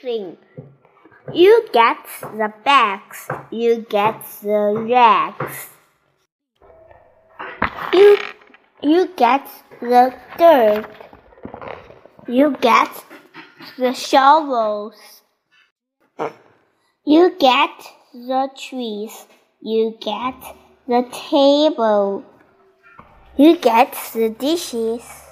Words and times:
clean. 0.00 0.36
You 1.32 1.66
get 1.72 1.98
the 2.20 2.52
bags, 2.64 3.28
you 3.50 3.86
get 3.88 4.24
the 4.42 4.86
rags. 4.88 5.70
You, 7.92 8.18
you 8.82 9.08
get 9.16 9.46
the 9.80 10.14
dirt, 10.38 10.90
you 12.28 12.56
get 12.60 12.90
the 13.78 13.92
shovels. 13.92 15.22
You 17.06 17.36
get 17.38 17.70
the 18.12 18.48
trees, 18.56 19.26
you 19.60 19.96
get 20.00 20.34
the 20.86 21.08
table, 21.12 22.24
you 23.36 23.56
get 23.56 23.92
the 24.14 24.30
dishes. 24.30 25.23